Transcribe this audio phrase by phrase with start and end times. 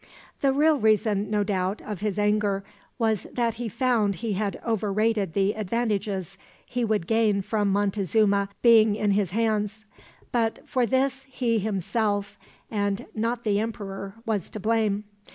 [0.39, 2.63] The real reason, no doubt, of his anger
[2.97, 8.95] was that he found he had overrated the advantages he would gain from Montezuma being
[8.95, 9.85] in his hands;
[10.31, 12.39] but for this he himself,
[12.71, 15.03] and not the emperor, was to blame.